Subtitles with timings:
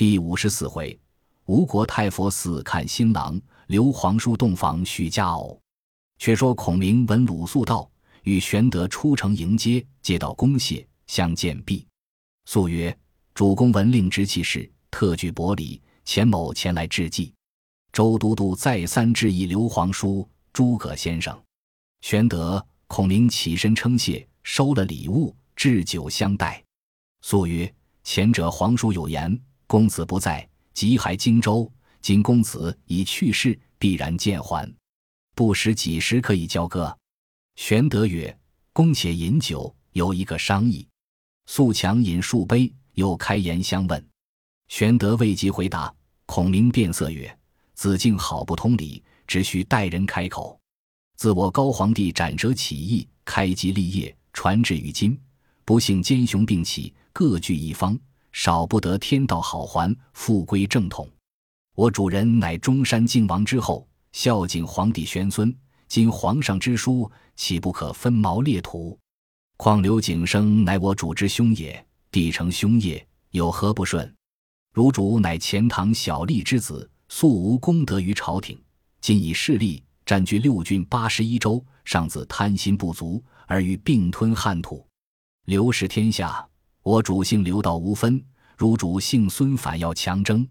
[0.00, 0.98] 第五十四回，
[1.44, 5.60] 吴国太佛寺看新郎，刘皇叔洞房续佳偶。
[6.16, 7.86] 却说孔明闻鲁肃到，
[8.22, 11.86] 与玄德出城迎接，接到公谢，相见毕。
[12.46, 12.98] 肃曰
[13.34, 17.34] ：“主公闻令之气势，特具薄礼，钱某前来致祭。”
[17.92, 21.38] 周都督再三致意刘皇叔、诸葛先生。
[22.00, 26.64] 玄德、孔明起身称谢，收了礼物，置酒相待。
[27.20, 27.70] 肃曰
[28.02, 29.38] ：“前者皇叔有言。”
[29.70, 30.44] 公子不在，
[30.74, 31.72] 即还荆州。
[32.02, 34.68] 今公子已去世，必然见还。
[35.36, 36.92] 不识几时可以交割？
[37.54, 38.36] 玄德曰
[38.74, 40.84] ：“公且饮酒，有一个商议。”
[41.46, 44.04] 素强饮数杯，又开言相问。
[44.66, 45.94] 玄德未及回答，
[46.26, 47.38] 孔明变色曰
[47.74, 50.58] ：“子敬好不通理，只需待人开口。
[51.14, 55.16] 自我高皇帝斩折起义，开基立业，传至于今，
[55.64, 57.96] 不幸奸雄并起，各据一方。”
[58.32, 61.08] 少不得天道好还，复归正统。
[61.74, 65.54] 我主人乃中山靖王之后，孝敬皇帝玄孙。
[65.88, 68.98] 今皇上之书，岂不可分毛裂土？
[69.56, 74.14] 况刘景升乃我主之兄也，弟承兄业，有何不顺？
[74.72, 78.56] 汝主乃钱塘小吏之子，素无功德于朝廷，
[79.00, 84.86] 今以势力占据六郡八十一州，尚自贪心不足，而欲并吞汉土，
[85.46, 86.49] 刘氏天下。
[86.82, 88.18] 我主姓刘，道无分；
[88.56, 90.48] 汝主姓孙，反要强征。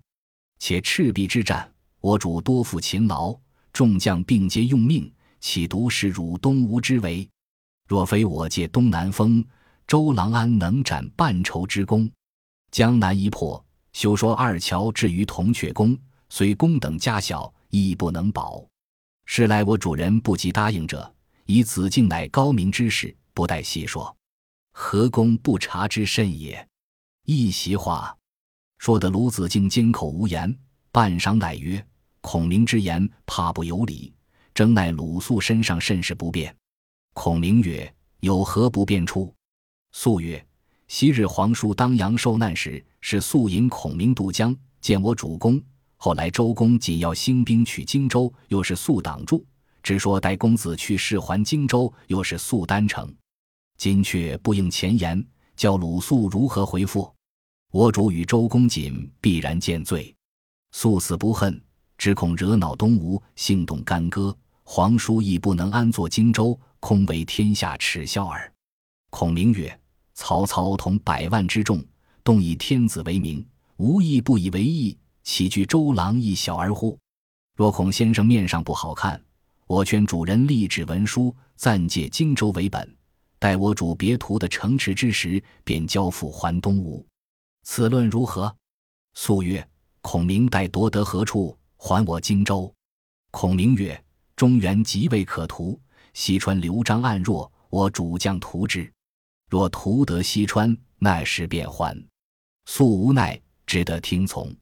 [0.59, 1.71] 且赤壁之战，
[2.01, 3.35] 我主多负勤劳，
[3.73, 7.27] 众将并皆用命，岂独是汝东吴之为？
[7.87, 9.43] 若非我借东南风，
[9.87, 12.07] 周郎安能斩半筹之功？
[12.69, 15.97] 江南一破，休说二乔至于铜雀宫，
[16.29, 18.63] 虽功等加小，亦不能保。
[19.25, 21.11] 是来我主人不及答应者，
[21.45, 24.15] 以子敬乃高明之士，不待细说。
[24.81, 26.65] 何公不察之甚也？
[27.25, 28.15] 一席话，
[28.77, 30.57] 说得鲁子敬缄口无言。
[30.89, 31.85] 半晌，乃曰
[32.21, 34.13] ：“孔明之言，怕不有理，
[34.53, 36.55] 征奈鲁肃身上甚是不便。”
[37.13, 39.35] 孔明曰：“有何不便处？”
[39.91, 40.43] 肃曰
[40.87, 45.61] ：“昔日皇叔当阳受难时，是肃引孔明渡江见我主公。
[45.97, 49.43] 后来周公紧要兴兵取荆州，又是肃挡住；
[49.83, 53.13] 只说待公子去世还荆州，又是肃单城。”
[53.79, 55.25] 今却不应前言，
[55.55, 57.09] 叫鲁肃如何回复？
[57.71, 60.13] 我主与周公瑾必然见罪，
[60.73, 61.59] 素死不恨，
[61.97, 68.51] 只恐惹恼东吴，兴动干戈，皇叔亦不能安坐荆州，空为天下耻笑耳。
[69.11, 69.79] 孔明曰
[70.13, 71.81] ：“曹操统百万之众，
[72.21, 73.47] 动以天子为名，
[73.77, 76.99] 无义不以为义，岂惧周郎一小儿乎？
[77.55, 79.23] 若孔先生面上不好看，
[79.67, 82.85] 我劝主人立旨文书，暂借荆州为本。”
[83.39, 87.05] 待我主别图的城池之时，便交付还东吴。
[87.63, 88.53] 此论如何？
[89.13, 89.65] 肃曰
[90.01, 91.57] ：“孔明待夺得何处？
[91.77, 92.71] 还我荆州。”
[93.31, 94.03] 孔明曰
[94.35, 95.79] ：“中原极为可图，
[96.13, 98.91] 西川刘璋暗弱，我主将图之。
[99.49, 101.97] 若图得西川，那时便还。”
[102.67, 104.53] 肃无奈，只得听从。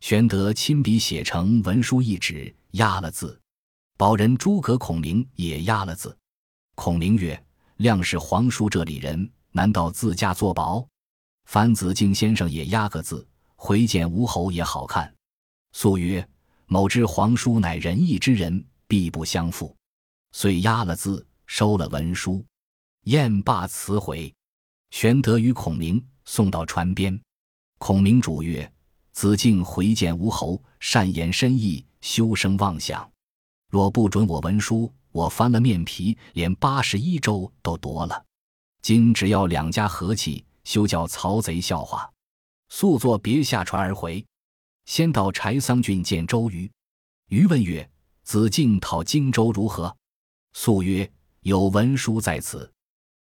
[0.00, 3.38] 玄德亲笔写成文书一纸，压了字。
[3.96, 6.16] 保人诸葛孔明也压了字。
[6.74, 7.40] 孔明曰：
[7.82, 10.86] 亮是皇叔这里人，难道自家作保？
[11.46, 13.26] 樊子敬先生也压个字，
[13.56, 15.12] 回见吴侯也好看。
[15.72, 16.26] 素曰
[16.66, 19.76] ：“某知皇叔乃仁义之人，必不相负。”
[20.30, 22.44] 遂压了字，收了文书，
[23.06, 24.32] 宴罢辞回。
[24.92, 27.20] 玄德与孔明送到船边，
[27.78, 28.72] 孔明主曰
[29.10, 33.10] ：“子敬回见吴侯，善言深意，休生妄想。
[33.68, 38.24] 若不准我文书。”我翻了面皮，连八十一州都夺了。
[38.80, 42.10] 今只要两家和气，休叫曹贼笑话。
[42.70, 44.24] 速作别下船而回。
[44.86, 46.68] 先到柴桑郡见周瑜。
[47.28, 47.88] 瑜问曰
[48.24, 49.94] ：“子敬讨荆州如何？”
[50.54, 51.08] 速曰
[51.42, 52.70] ：“有文书在此。”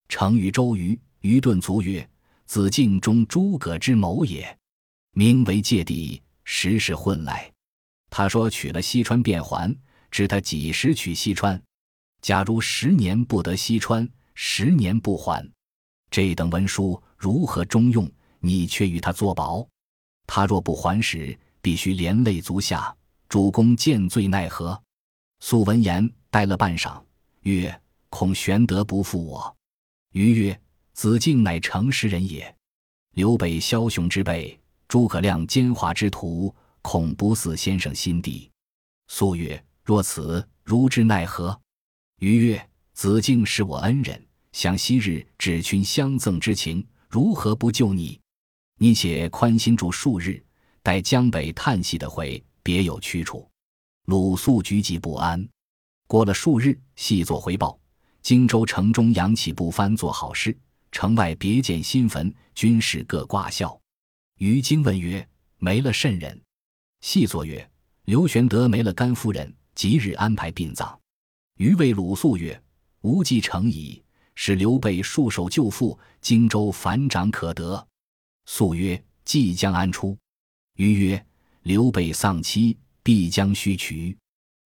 [0.09, 1.00] 成与周瑜。
[1.19, 2.09] 瑜顿足曰
[2.47, 4.58] ：“子敬中诸葛之谋也，
[5.12, 7.52] 名为借地，实是混来。
[8.09, 9.78] 他说取了西川便还，
[10.09, 11.61] 知他几时取西川？”
[12.22, 15.47] 假如十年不得西川，十年不还，
[16.09, 18.09] 这等文书如何中用？
[18.44, 19.68] 你却与他作保，
[20.26, 22.96] 他若不还时，必须连累足下。
[23.29, 24.82] 主公见罪奈何？
[25.40, 27.02] 素闻言，呆了半晌，
[27.41, 29.56] 曰：“恐玄德不负我。”
[30.14, 30.62] 余曰
[30.94, 32.53] ：“子敬乃诚实人也。
[33.14, 38.52] 刘备枭雄之辈，诸葛亮奸猾之徒，恐不似先生心地。”
[39.08, 41.59] 素曰：“若此，如之奈何？”
[42.22, 48.20] 余曰：“子敬是我恩人，想昔日指君相赠之情，如何不救你？
[48.78, 50.40] 你且宽心住数日，
[50.84, 53.50] 待江北叹息的回，别有去处。
[54.06, 55.50] 鲁肃局急不安。
[56.06, 57.79] 过了数日，细作回报：
[58.22, 60.52] 荆州城中扬起不翻，做好事；
[60.91, 63.76] 城外别建新坟，军士各挂孝。
[64.38, 65.28] 于京问曰
[65.58, 66.40] ：“没了甚人？”
[67.02, 67.68] 细作曰
[68.06, 70.96] ：“刘玄德没了甘夫人，即日安排殡葬。”
[71.57, 72.61] 余谓鲁肃曰
[73.01, 74.01] ：“无计成矣，
[74.35, 77.87] 使刘备束手就缚，荆州反掌可得。”
[78.45, 80.17] 肃曰：“计将安出？”
[80.77, 81.25] 余曰
[81.63, 84.17] ：“刘备丧妻，必将须娶。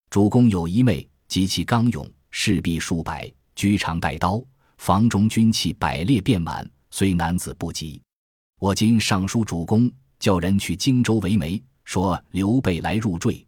[0.09, 4.41] 主公有一妹，极其刚勇，士必数百，居常带刀，
[4.77, 8.01] 房中军器百列遍满，虽男子不及。
[8.59, 13.45] 我今上书主公，叫人去荆州为媒，说刘备来入赘。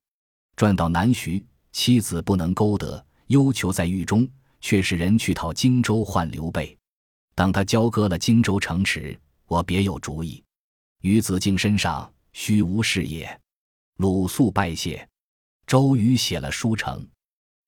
[0.57, 4.27] 转到南徐，妻子不能勾得，忧囚在狱中，
[4.59, 6.77] 却使人去讨荆州换刘备。
[7.35, 10.43] 等他交割了荆州城池，我别有主意。
[11.01, 13.41] 于子敬身上。”虚无事也。
[13.95, 15.09] 鲁肃拜谢，
[15.65, 17.03] 周瑜写了书呈，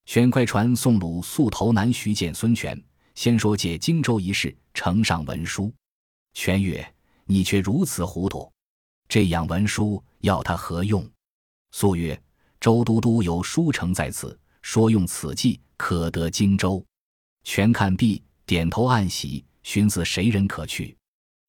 [0.05, 2.79] 选快船送鲁肃投南徐见孙权，
[3.15, 5.73] 先说借荆州一事，呈上文书。
[6.35, 6.87] 权曰
[7.25, 8.51] ：“你却如此糊涂，
[9.07, 11.03] 这样文书要他何用？”
[11.73, 12.21] 肃曰
[12.61, 16.83] ：“周都督有书呈在此，说用此计可得荆州。”
[17.43, 20.95] 权看毕，点头暗喜，寻思谁人可去？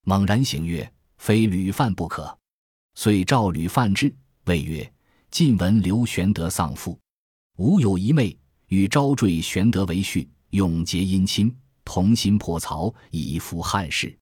[0.05, 2.39] 猛然醒曰：“非吕范不可。”
[2.95, 4.15] 遂召吕范之，
[4.47, 4.93] 谓曰
[5.31, 6.99] ：“晋闻刘玄德丧父，
[7.59, 8.37] 吾有一妹，
[8.69, 11.55] 与招赘玄德为婿，永结姻亲，
[11.85, 14.17] 同心破曹，以复汉室。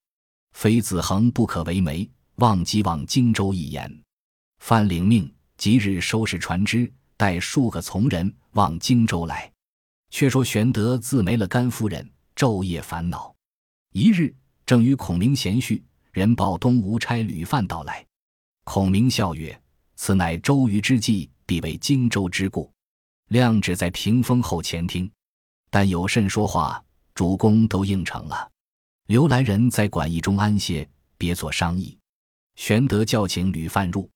[0.53, 4.03] 非子恒不可为媒，望即往荆州一言。”
[4.59, 9.53] 范领命，即日收拾船只，带数个从人往荆州来。
[10.11, 13.35] 却说玄德自没了甘夫人，昼夜烦恼。
[13.93, 14.35] 一日，
[14.65, 18.03] 正与孔明闲叙，人报东吴差吕范到来。
[18.65, 19.61] 孔明笑曰
[19.97, 22.73] ：“此乃周瑜之计，必为荆州之故。
[23.29, 25.11] 亮只在屏风后前听，
[25.69, 26.83] 但有甚说话，
[27.15, 28.51] 主公都应承了。
[29.09, 30.89] 刘来人在馆驿中安歇，
[31.19, 31.99] 别做商议。”
[32.57, 34.11] 玄德叫请吕范入，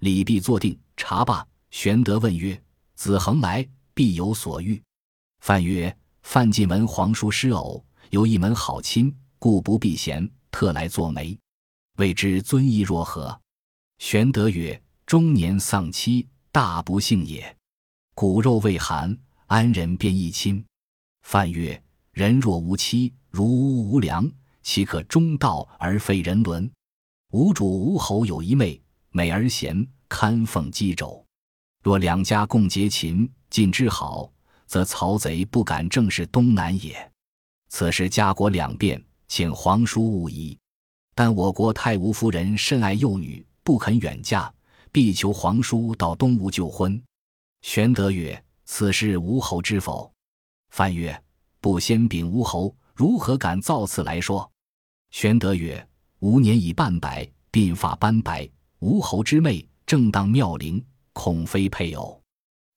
[0.00, 2.60] 礼毕坐定，茶罢，玄德问曰
[2.94, 4.82] ：“子恒来，必有所欲？”
[5.40, 11.38] 范曰：“范进闻皇叔失偶，有一门好亲，故不避嫌，特来作媒，
[11.96, 13.40] 未知尊意若何？”
[13.98, 17.56] 玄德曰：“中年丧妻，大不幸也。
[18.14, 19.16] 骨肉未寒，
[19.46, 20.64] 安忍便一亲？”
[21.22, 21.82] 范曰
[22.12, 24.30] ：“人若无妻，如屋无梁，
[24.62, 26.70] 岂可中道而废人伦？
[27.30, 31.24] 吴主吴侯有一妹，美而贤，堪奉箕帚。
[31.82, 34.30] 若两家共结秦晋之好，
[34.66, 37.12] 则曹贼不敢正视东南也。
[37.68, 40.58] 此时家国两变，请皇叔勿疑。
[41.14, 44.52] 但我国太吴夫人甚爱幼女。”不肯远嫁，
[44.90, 47.00] 必求皇叔到东吴就婚。
[47.60, 50.10] 玄德曰：“此事吴侯知否？”
[50.72, 51.22] 范曰
[51.60, 54.50] ：“不先禀吴侯，如何敢造次来说？”
[55.12, 55.86] 玄德曰
[56.20, 58.48] ：“吾年已半百，鬓发斑白，
[58.80, 60.82] 吴侯之妹正当妙龄，
[61.20, 62.18] 恐非配偶。”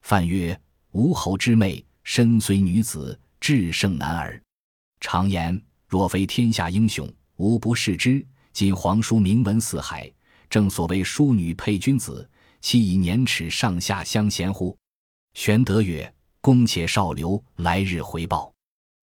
[0.04, 0.60] 范曰
[0.92, 4.44] ：“吴侯之妹身虽女子，智胜男儿。
[5.00, 8.26] 常言若非天下英雄，无不视之。
[8.52, 10.12] 今皇叔名闻四海。”
[10.50, 12.30] 正所谓淑女配君子，
[12.60, 14.78] 岂以年齿上下相嫌乎？
[15.36, 18.54] 玄德曰：“公且少留，来日回报。”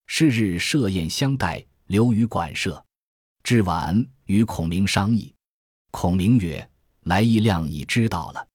[0.06, 2.84] 是日设宴相待，留于馆舍。
[3.42, 5.34] 至晚，与孔明商议。
[5.90, 6.70] 孔明曰
[7.04, 8.46] ：“来意亮已知道了，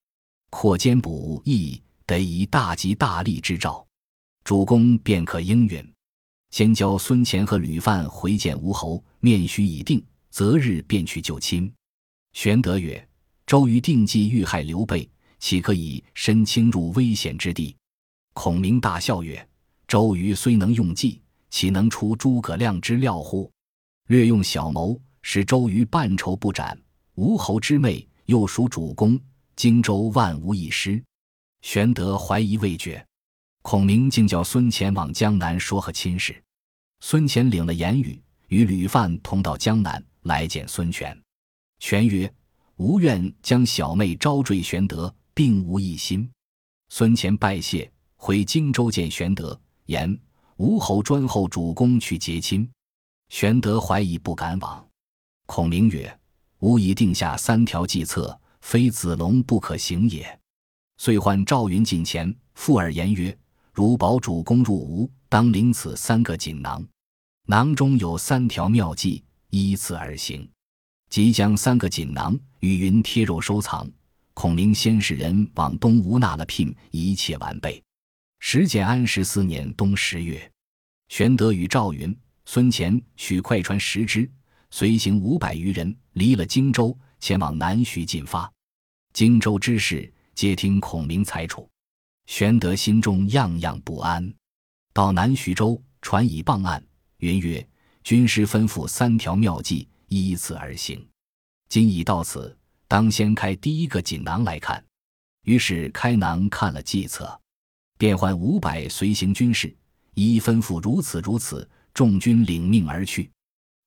[0.58, 3.86] 扩兼补益，得以大吉大利之兆。
[4.46, 5.94] 主公便可应允。
[6.50, 11.70] 先教孙乾和吕范回见吴侯，面须已定，择日便去就亲。”
[12.32, 13.06] 玄德曰
[13.46, 15.10] ：“周瑜定计欲害刘备，
[15.40, 17.76] 岂可以身轻入危险之地？”
[18.34, 19.46] 孔明大笑曰
[19.90, 23.52] ：“周瑜虽能用计，岂能出诸葛亮之料乎？
[24.08, 26.82] 略用小谋，使周瑜半筹不展。
[27.16, 29.20] 吴侯之妹又属主公，
[29.56, 31.04] 荆州万无一失。”
[31.62, 33.06] 玄德怀疑未决，
[33.62, 36.40] 孔明竟叫孙乾往江南说和亲事。
[37.00, 41.20] 孙乾领了言语，与吕范同到江南来见孙权。
[41.80, 42.32] 权曰
[42.78, 46.30] ：“吾愿将小妹招赘玄德，并无一心。”
[46.90, 50.18] 孙乾拜谢，回荆州见玄德，言
[50.58, 52.70] 吴侯专候主公去结亲。
[53.30, 54.88] 玄德怀疑，不敢往。
[55.48, 56.20] 孔明曰
[56.60, 60.40] ：“吾已定下三条计策，非子龙不可行也。”
[60.98, 63.38] 遂唤赵云近前，附耳言曰
[63.72, 66.84] ：“如保主公入吴，当领此三个锦囊，
[67.46, 70.50] 囊中有三条妙计，依次而行。”
[71.12, 73.88] 即将三个锦囊与云贴肉收藏，
[74.34, 77.82] 孔明先使人往东吴纳了聘，一切完备。
[78.40, 80.52] 时建安十四年冬十月，
[81.10, 84.30] 玄德与赵云、孙乾取快船十只，
[84.72, 88.52] 随行五百余人，离了荆州，前往南徐进发。
[89.16, 91.70] 荆州之事，皆听孔明裁处。
[92.26, 94.34] 玄德心中样样不安。
[94.92, 96.86] 到南徐州，传以傍案，
[97.20, 97.66] 云曰
[98.04, 101.02] ：“军师吩咐三条妙计，依此而行。
[101.70, 102.54] 今已到此，
[102.90, 104.84] 当先开第一个锦囊来看。”
[105.48, 107.40] 于是开囊看了计策。
[107.98, 109.74] 便唤五百随行军士，
[110.16, 113.32] 一一吩咐如此如此，众军领命而去。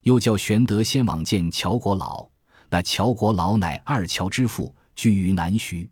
[0.04, 2.26] 又叫玄德先往见乔国老，
[2.70, 5.88] 那乔国老乃二乔之父，居于南徐。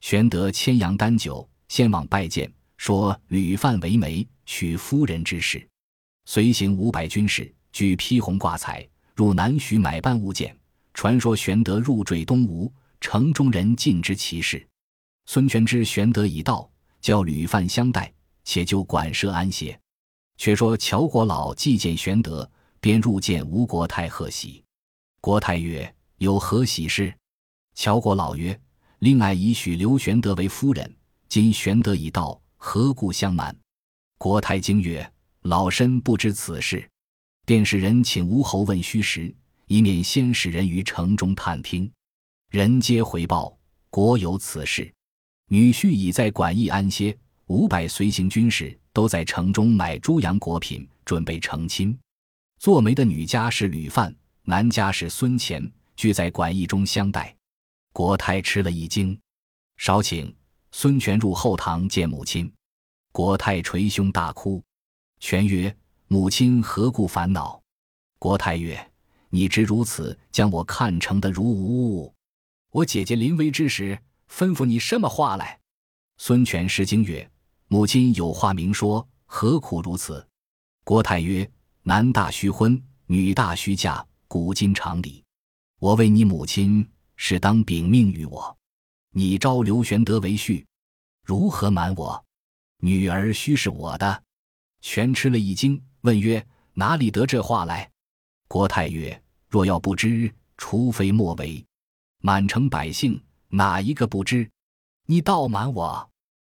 [0.00, 5.64] 玄德牵羊担酒，先往拜见，说吕范为媒，娶夫人之事。
[6.24, 10.52] 随行五百军士，举披红挂彩，入南徐买办物件。
[10.94, 14.66] 传说玄德入赘东吴，城中人尽知其事。
[15.26, 16.68] 孙权知玄德已到。
[17.00, 18.12] 叫吕范相待，
[18.44, 19.80] 且就馆舍安歇。
[20.36, 24.62] 却说乔国老既见玄德，便入见吴国太贺喜。
[25.22, 27.14] 国太曰：“有何喜事？”
[27.74, 28.58] 乔国老曰
[29.00, 30.94] ：“令爱已许刘玄德为夫人，
[31.28, 33.56] 今玄德已到，何故相瞒？”
[34.18, 35.10] 国太惊曰
[35.42, 36.86] ：“老身不知此事，
[37.46, 39.34] 便使人请吴侯问虚实，
[39.66, 41.90] 以免先使人于城中探听。
[42.50, 43.56] 人皆回报，
[43.88, 44.92] 国有此事。”
[45.48, 51.98] 女婿已在馆驿安歇，五百随行军士都在城中买猪羊果品，准备成亲。
[52.58, 57.34] 做媒的女家是吕范，男家是孙乾，聚在馆驿中相待。
[57.92, 59.18] 国泰吃了一惊，
[59.76, 60.34] 少请
[60.72, 62.52] 孙权入后堂见母亲。
[63.12, 64.62] 国泰捶胸大哭。
[65.18, 65.76] 权曰
[66.08, 67.60] ：“母亲何故烦恼？”
[68.18, 68.90] 国泰曰
[69.28, 72.14] ：“你知如此，将我看成的如无物。
[72.70, 73.98] 我姐姐临危之时。”
[74.30, 75.58] 吩咐你什么话来？
[76.16, 77.28] 孙权失惊曰
[77.66, 80.24] ：“母亲有话明说，何苦如此？”
[80.84, 81.50] 国泰曰
[81.82, 85.24] ：“男大须婚，女大须嫁，古今常理。
[85.80, 86.88] 我为你母亲，
[87.22, 88.56] 是当禀命于我。
[89.10, 90.64] 你招刘玄德为婿，
[91.22, 92.24] 如何瞒我？
[92.78, 94.24] 女儿须是我的。”
[94.80, 97.90] 权吃了一惊，问曰：“哪里得这话来？”
[98.48, 101.62] 郭泰曰：“若要不知，除非莫为。
[102.22, 103.22] 满城百姓。”
[103.52, 104.48] 哪一个不知？
[105.06, 106.10] 你倒瞒我！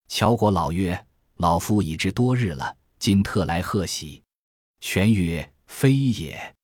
[0.09, 4.21] 乔国老曰：“老夫已知多日了，今特来贺喜。”
[4.81, 6.55] 玄曰：“非也，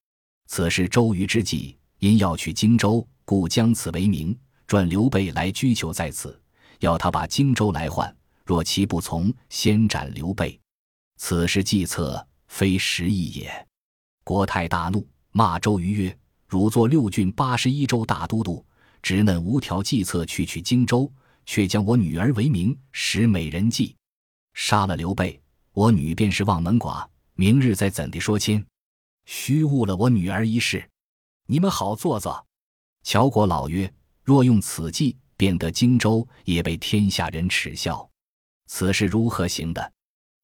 [0.46, 4.34] 此是周瑜之计，因要去荆州，故将此为名，
[4.66, 6.42] 转刘备来拘囚在此，
[6.80, 8.16] 要他把荆州来换。
[8.46, 10.58] 若其不从，先斩刘备。
[11.18, 13.68] 此是计策，非实意也。”
[14.24, 16.18] 国太大怒，骂周瑜曰
[16.48, 18.66] ：“汝作六郡八十一州大都督！”
[19.04, 21.12] 直嫩无条计策去取荆州，
[21.46, 23.94] 却将我女儿为名，使美人计，
[24.54, 25.38] 杀了刘备，
[25.74, 27.06] 我女便是望门寡。
[27.34, 28.66] 明日再怎地说亲，
[29.26, 30.90] 虚误了我女儿一事。
[31.46, 32.47] 你们好做作。
[33.10, 33.90] 乔国老曰
[34.22, 38.06] ：“若用此计，便得荆州，也被天下人耻笑。
[38.66, 39.94] 此事如何行的？”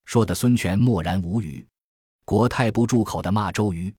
[0.08, 1.68] 说的孙权默然无语。
[2.24, 3.94] 国太不住口的骂周瑜。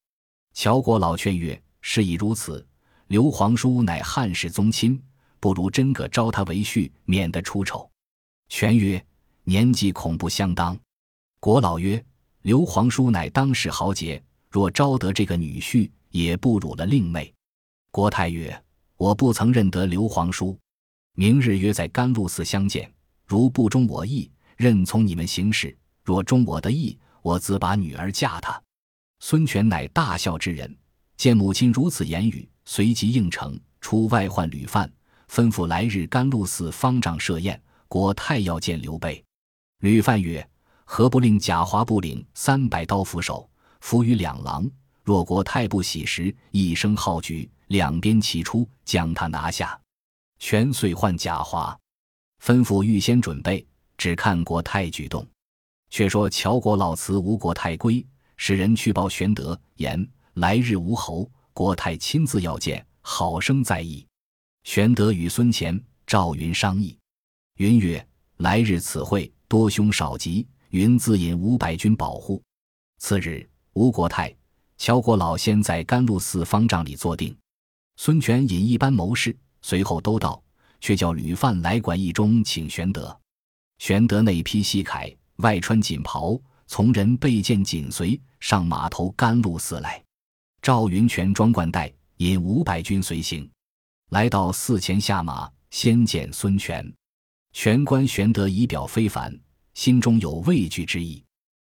[0.55, 2.67] 乔国老劝曰：“事已如此。”
[3.09, 4.99] 刘皇叔乃汉室宗亲，
[5.41, 7.87] 不如真个招他为婿，免得出丑。
[8.49, 9.05] 权曰
[9.45, 10.75] ：“年纪恐不相当。”
[11.39, 12.03] 国老曰
[12.41, 17.31] ：“刘皇叔乃当世豪杰，若招得这个女婿，也不辱了令妹。”
[17.95, 18.65] 国太曰
[18.99, 20.59] ：“我不曾认得刘皇叔，
[21.15, 22.93] 明日约在甘露寺相见。
[23.25, 25.69] 如不忠我意，任从你们行事；
[26.03, 28.61] 若忠我的意，我自把女儿嫁他。”
[29.23, 30.77] 孙权乃大孝之人，
[31.17, 32.49] 见母亲如此言语。
[32.65, 34.93] 随即应承，出外唤吕范，
[35.31, 37.63] 吩咐来日甘露寺方丈设宴。
[37.87, 39.25] 国太要见刘备。
[39.83, 40.45] 吕范曰
[40.85, 43.49] ：“何不令贾华部领三百刀斧手，
[43.79, 44.69] 伏于两廊？
[45.05, 49.79] 若国太不喜时，一声号举，两边齐出，将他拿下。”
[50.39, 51.79] 全遂换贾华，
[52.43, 53.67] 吩咐预先准备，
[53.97, 55.27] 只看国太举动。
[55.91, 58.05] 却说乔国老辞吴国太归，
[58.37, 64.05] 使人去报玄德言：“来日吴侯。”国太亲自要见，好生在意。
[64.65, 66.99] 玄德与孙乾、赵云商议，
[67.59, 68.05] 云曰
[68.39, 72.43] ：“来日此会多凶少吉，云自引五百军保护。”
[72.99, 74.35] 次日，吴国太、
[74.79, 77.33] 乔国老先在甘露寺方丈里坐定，
[77.97, 80.43] 孙权引一班谋士随后都到，
[80.81, 83.17] 却叫吕范来馆驿中请玄德。
[83.79, 90.03] 玄德内披细铠，外穿锦袍，从人备剑紧随，上马头甘露寺来。
[90.63, 93.49] 赵云全装冠带，引五百军随行，
[94.11, 96.93] 来到寺前下马，先见孙权。
[97.53, 99.39] 权观玄德仪表非凡，
[99.75, 101.23] 心中有畏惧之意。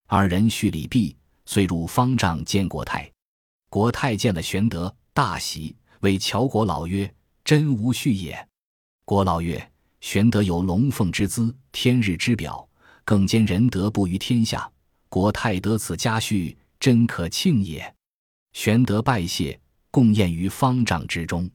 [0.07, 3.09] 二人叙礼毕，遂入方丈见国泰。
[3.69, 7.13] 国泰见了玄德，大喜，谓乔国老曰
[7.43, 8.47] ：“真无序也。”
[9.05, 12.67] 国老曰：“玄德有龙凤之姿，天日之表，
[13.03, 14.71] 更兼仁德布于天下。
[15.09, 17.93] 国泰得此佳婿，真可庆也。”
[18.53, 19.59] 玄德拜谢，
[19.91, 21.49] 共宴于方丈之中。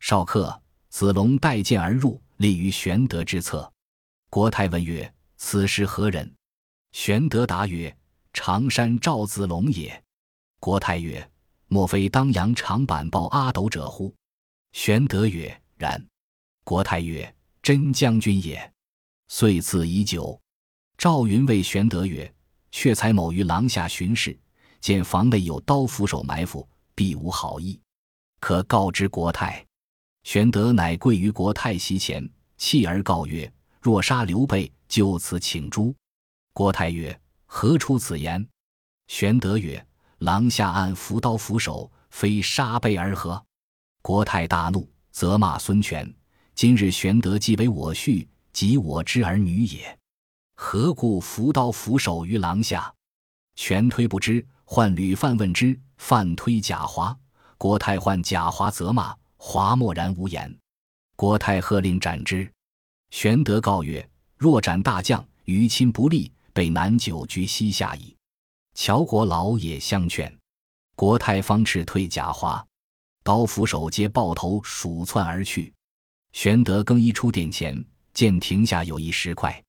[0.00, 3.70] 少客，子龙带剑而入，立于玄德之侧。
[4.30, 6.32] 国泰问曰：“此时何人？”
[6.92, 7.96] 玄德答曰
[8.32, 10.02] ：“常山赵子龙也。”
[10.60, 11.30] 国泰曰：
[11.68, 14.14] 莫非当阳长坂抱阿斗者乎？
[14.72, 16.04] 玄德曰：“然。”
[16.64, 18.72] 国泰曰：“真将军也。”
[19.28, 20.40] 遂赐已久。
[20.96, 22.34] 赵云谓玄德曰
[22.72, 24.38] ：“却才某于廊下巡视，
[24.80, 27.78] 见房内有刀斧手埋伏，必无好意，
[28.40, 29.64] 可告知国泰。”
[30.24, 35.94] 玄德乃跪于国泰席前，泣而告曰：“若杀刘备，就此请诛。”
[36.52, 38.46] 国泰曰：“何出此言？”
[39.06, 39.86] 玄德曰：
[40.18, 43.42] 廊下按扶刀扶手，非杀备而何？
[44.02, 46.12] 国泰大怒，责骂孙权
[46.54, 49.96] ：“今日玄德既为我婿，及我之儿女也，
[50.56, 52.92] 何故扶刀扶手于廊下？”
[53.54, 57.16] 权推不知，唤吕范问之，范推贾华。
[57.56, 60.52] 国泰唤贾华责骂，华默然无言。
[61.16, 62.48] 国泰喝令斩之。
[63.10, 68.14] 玄德告曰：“若斩大将，于亲不利，备南久居西夏矣。”
[68.80, 70.32] 乔国老也相劝，
[70.94, 72.64] 国泰方斥退贾华，
[73.24, 75.74] 刀斧手皆抱头鼠窜而去。
[76.32, 79.60] 玄德更衣出殿前，见亭下有一石块。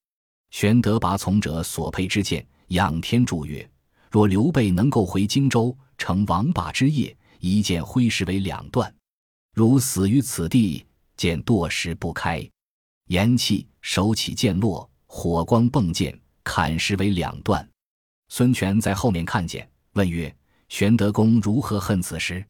[0.51, 3.67] 玄德拔从者所佩之剑，仰天祝曰
[4.11, 8.87] ：“若刘备能够回荆州，成王霸之业，一剑挥石为两段；
[9.55, 10.85] 如死于此地，
[11.17, 12.47] 剑堕石不开。”
[13.09, 17.67] 言讫，手起剑落，火光迸溅，砍石为两段。
[18.29, 20.33] 孙权在后面看见，问曰
[20.69, 22.45] ：“玄德公如何恨此时？”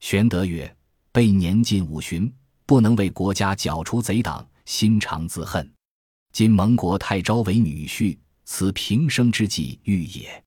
[0.00, 0.76] 玄德曰
[1.10, 2.32] ：“备年近五旬，
[2.66, 5.68] 不能为国家剿除贼党，心常自恨。
[6.32, 10.44] 今蒙国太昭为女婿，此平生之计欲也。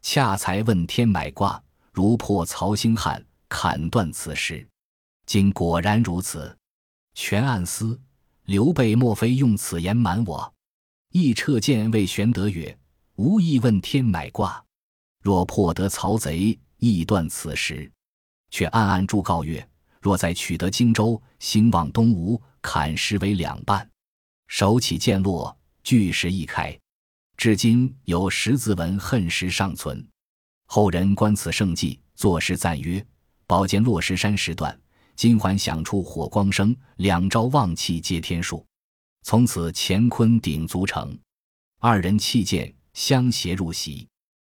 [0.00, 4.66] 恰才问天买卦，如破曹兴汉，砍断此时。
[5.26, 6.56] 今果然如此。”
[7.14, 8.00] 权暗思：
[8.46, 10.52] 刘备莫非用此言瞒我？
[11.10, 12.76] 亦撤剑谓玄德曰。
[13.16, 14.64] 无意问天买卦，
[15.22, 17.90] 若破得曹贼，亦断此时。
[18.50, 19.64] 却暗暗祝告曰：
[20.00, 23.88] 若再取得荆州，兴往东吴，砍石为两半。
[24.48, 26.76] 手起剑落，巨石一开。
[27.36, 30.04] 至今有十字文恨石尚存。
[30.66, 33.04] 后人观此胜迹，作诗赞曰：
[33.46, 34.76] 宝剑落石山石断，
[35.14, 36.74] 金环响处火光生。
[36.96, 38.66] 两招望气接天数。
[39.22, 41.16] 从此乾坤鼎足成。
[41.78, 42.74] 二人弃剑。
[42.94, 44.08] 相携入席，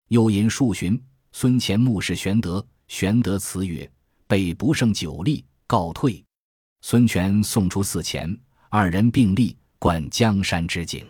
[0.08, 1.00] 又饮数巡。
[1.32, 3.88] 孙乾目视玄德，玄德辞曰
[4.26, 6.24] ：“备不胜酒力，告退。”
[6.80, 8.36] 孙权送出寺前，
[8.70, 11.06] 二人并立，观江山之景。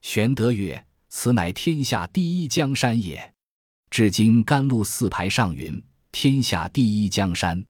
[0.00, 3.34] 玄德曰：“此乃天下第一江山也。
[3.90, 5.80] 至今甘露寺牌上云
[6.12, 7.62] ：‘天下第一江山。’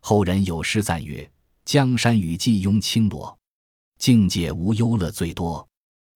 [0.00, 1.30] 后人有诗赞曰
[1.64, 3.38] ：‘江山雨霁拥青罗，
[3.98, 5.66] 境界无忧乐最多。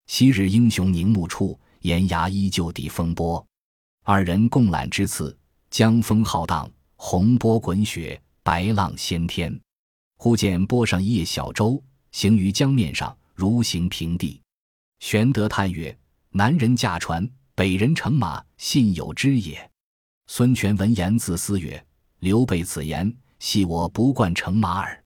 [0.08, 3.46] 昔日英雄凝目处。’”岩崖依旧抵风波，
[4.06, 5.38] 二人共览之次，
[5.70, 9.54] 江风浩荡，洪波滚雪，白浪掀天。
[10.18, 14.42] 忽见波上一叶小舟，行于江面上，如行平地。
[15.00, 15.94] 玄德叹曰
[16.32, 19.70] ：“南人驾船，北人乘马，信有之也。”
[20.28, 21.86] 孙权闻言自思曰
[22.20, 25.04] ：“刘备此言，系我不惯乘马耳。”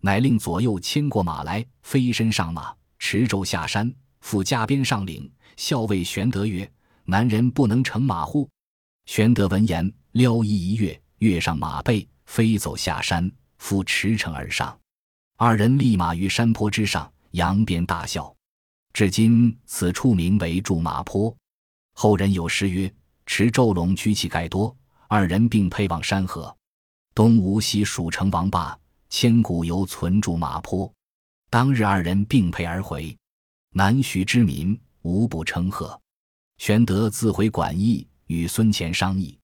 [0.00, 5.30] 乃令左右牵过马来，飞身上马，持舟下山，赴加鞭上岭。
[5.56, 6.70] 校尉玄德曰
[7.04, 8.48] ：“男人不能乘马乎？”
[9.06, 14.78] 玄德闻言，撩衣一跃，跃上马背，飞走下山，复驰骋而上。
[15.36, 18.34] 二人立马于山坡之上，扬鞭大笑。
[18.92, 21.34] 至今此处名为驻马坡。
[21.94, 22.92] 后人有诗曰
[23.26, 24.74] ：“持昼龙居其盖多，
[25.08, 26.56] 二人并辔望山河。
[27.14, 28.78] 东吴西蜀成王霸，
[29.10, 30.90] 千古犹存驻马坡。”
[31.50, 33.16] 当日二人并辔而回，
[33.70, 34.76] 南徐之民。
[35.04, 35.98] 无不称贺。
[36.56, 39.38] 玄德自回馆驿，与孙乾商议。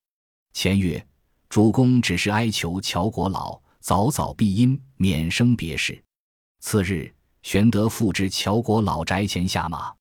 [0.55, 1.07] 乾曰
[1.51, 6.03] ：“主公只是哀求乔国老早早避阴，免生别事。”
[6.61, 9.94] 次日，玄德复至乔国老宅前下马，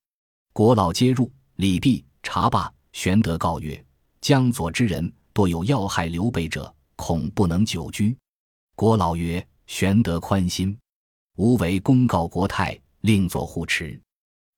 [0.54, 2.74] 国老接入，礼毕，茶罢。
[2.93, 3.86] 玄德告曰
[4.22, 8.17] ：“江左之人多有要害刘备者，恐不能久居。”
[8.76, 10.78] 国老曰：“玄德宽心，
[11.36, 14.00] 吾为公告国泰，另作护持。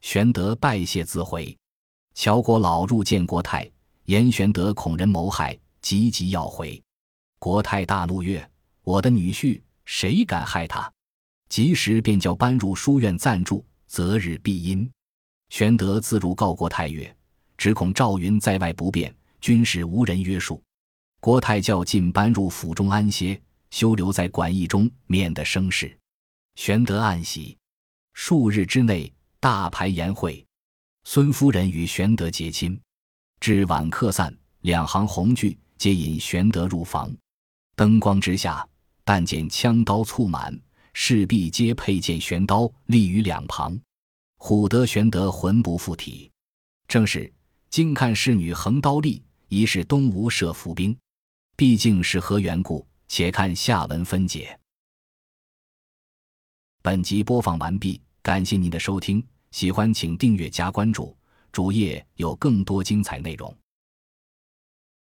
[0.01, 1.55] 玄德拜谢自回。
[2.15, 3.69] 乔国老入见国泰，
[4.05, 6.81] 言玄德恐人谋害，急急要回。
[7.39, 8.49] 国泰大怒曰
[8.83, 10.91] ：“我的女婿，谁敢害他？”
[11.49, 14.89] 及时便叫搬入书院暂住，择日必因。
[15.49, 17.15] 玄德自入告国泰曰
[17.55, 20.61] ：“只恐赵云在外不便，军事无人约束。”
[21.21, 25.95] 国泰叫进搬入府中安歇，休留在馆驿中，免得生事。
[26.55, 27.55] 玄德暗喜。
[28.13, 30.45] 数日之内，大排筵会。
[31.03, 32.79] 孙夫人与玄德结亲。
[33.39, 37.11] 至晚客散，两行红炬皆引玄德入房。
[37.75, 38.65] 灯光之下，
[39.03, 40.55] 但见枪刀簇满，
[40.93, 43.75] 势必皆佩剑悬刀立于两旁。
[44.37, 46.31] 唬得玄德魂不附体。
[46.87, 47.33] 正是
[47.71, 50.95] 今看侍女横刀立，疑是东吴设伏兵。
[51.55, 52.85] 毕竟是何缘故？
[53.07, 54.59] 且看下文分解。
[56.83, 61.15] 本集播放完毕，感谢您的收听，喜欢请订阅加关注，
[61.51, 63.53] 主页有更多精彩内容。